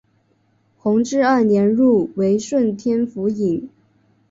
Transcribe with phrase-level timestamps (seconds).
[0.79, 3.69] 弘治二年入为顺天府尹。